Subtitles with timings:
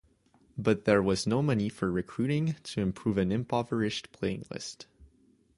[0.57, 4.87] But there was no money for recruiting to improve an impoverished playing list.